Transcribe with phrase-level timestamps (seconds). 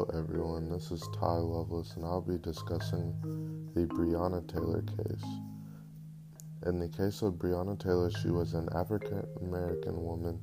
[0.00, 0.70] everyone.
[0.70, 3.14] This is Ty Loveless, and I'll be discussing
[3.74, 5.24] the Breonna Taylor case.
[6.66, 10.40] In the case of Breonna Taylor, she was an African American woman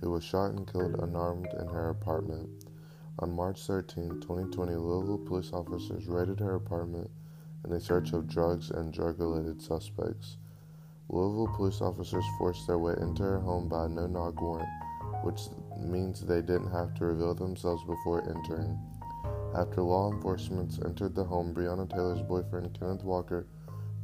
[0.00, 2.48] who was shot and killed unarmed in her apartment.
[3.18, 7.10] On March 13, 2020, Louisville police officers raided her apartment
[7.64, 10.36] in a search of drugs and drug related suspects.
[11.08, 14.68] Louisville police officers forced their way into her home by a no knock warrant
[15.22, 15.42] which
[15.78, 18.78] means they didn't have to reveal themselves before entering.
[19.54, 23.46] After law enforcement entered the home, Breonna Taylor's boyfriend, Kenneth Walker,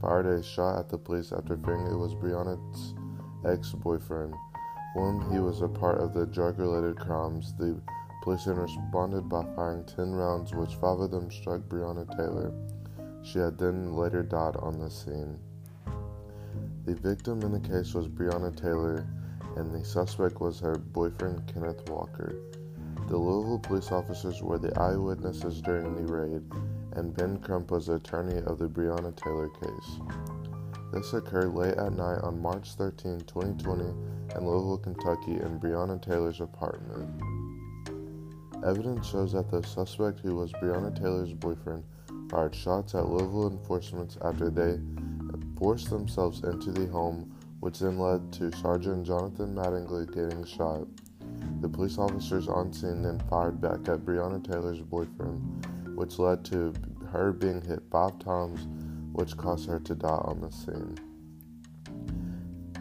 [0.01, 2.95] fired a shot at the police after fearing it was Breonna's
[3.47, 4.35] ex boyfriend,
[4.95, 7.55] whom he was a part of the drug related crimes.
[7.59, 7.81] The
[8.23, 12.53] police then responded by firing 10 rounds, which five of them struck Breonna Taylor.
[13.23, 15.39] She had then later died on the scene.
[16.85, 19.07] The victim in the case was Breonna Taylor
[19.57, 22.35] and the suspect was her boyfriend Kenneth Walker.
[23.09, 26.43] The Louisville police officers were the eyewitnesses during the raid,
[26.93, 30.01] and Ben Crump was the attorney of the Breonna Taylor case.
[30.93, 36.41] This occurred late at night on March 13, 2020, in Louisville, Kentucky, in Breonna Taylor's
[36.41, 37.23] apartment.
[38.65, 41.85] Evidence shows that the suspect, who was Breonna Taylor's boyfriend,
[42.31, 44.79] fired shots at Louisville enforcement after they
[45.57, 50.87] forced themselves into the home which then led to Sergeant Jonathan Mattingly getting shot.
[51.61, 56.73] The police officers on scene then fired back at Breonna Taylor's boyfriend, which led to
[57.11, 58.67] her being hit five times,
[59.13, 60.97] which caused her to die on the scene.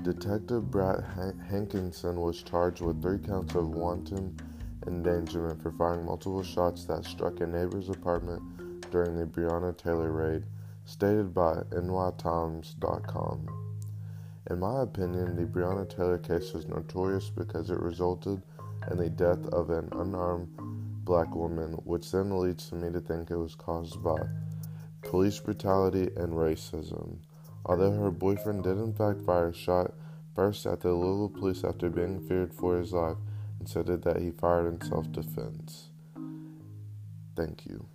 [0.04, 1.04] Detective Brad
[1.50, 4.38] Hankinson was charged with three counts of wanton
[4.86, 8.42] endangerment for firing multiple shots that struck a neighbor's apartment
[8.92, 10.44] during the Breonna Taylor raid,
[10.86, 13.67] stated by NYTimes.com.
[14.50, 18.42] In my opinion, the Breonna Taylor case is notorious because it resulted
[18.90, 20.48] in the death of an unarmed
[21.04, 24.18] black woman, which then leads me to think it was caused by
[25.02, 27.18] police brutality and racism.
[27.66, 29.94] Although her boyfriend did in fact fire a shot
[30.34, 33.18] first at the Louisville police after being feared for his life
[33.60, 35.90] and said that he fired in self defense.
[37.36, 37.86] Thank you.